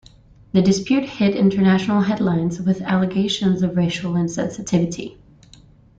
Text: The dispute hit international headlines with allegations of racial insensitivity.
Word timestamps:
The 0.53 0.63
dispute 0.63 1.03
hit 1.07 1.35
international 1.35 2.01
headlines 2.01 2.59
with 2.59 2.81
allegations 2.81 3.61
of 3.61 3.77
racial 3.77 4.13
insensitivity. 4.13 5.15